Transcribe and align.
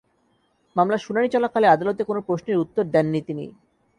মামলার 0.75 0.99
শুনানি 0.99 1.27
চলাকালে 1.29 1.67
আদালতে 1.67 2.01
কোনো 2.03 2.19
প্রশ্নের 2.21 2.61
উত্তর 2.63 2.83
দেননি 2.93 3.19
তিনি। 3.27 3.45